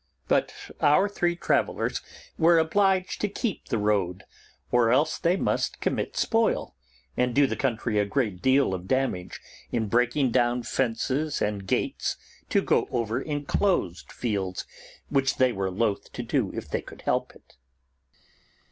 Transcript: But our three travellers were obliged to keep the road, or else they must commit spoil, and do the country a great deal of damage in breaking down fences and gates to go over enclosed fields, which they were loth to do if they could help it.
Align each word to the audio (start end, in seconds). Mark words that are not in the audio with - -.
But 0.27 0.55
our 0.81 1.07
three 1.07 1.35
travellers 1.35 2.01
were 2.35 2.57
obliged 2.57 3.21
to 3.21 3.27
keep 3.29 3.65
the 3.67 3.77
road, 3.77 4.23
or 4.71 4.89
else 4.91 5.19
they 5.19 5.37
must 5.37 5.79
commit 5.79 6.17
spoil, 6.17 6.75
and 7.15 7.35
do 7.35 7.45
the 7.45 7.55
country 7.55 7.99
a 7.99 8.05
great 8.05 8.41
deal 8.41 8.73
of 8.73 8.87
damage 8.87 9.39
in 9.71 9.87
breaking 9.89 10.31
down 10.31 10.63
fences 10.63 11.39
and 11.39 11.67
gates 11.67 12.17
to 12.49 12.63
go 12.63 12.87
over 12.89 13.21
enclosed 13.21 14.11
fields, 14.11 14.65
which 15.09 15.35
they 15.35 15.51
were 15.51 15.69
loth 15.69 16.11
to 16.13 16.23
do 16.23 16.49
if 16.51 16.67
they 16.67 16.81
could 16.81 17.03
help 17.03 17.35
it. 17.35 17.53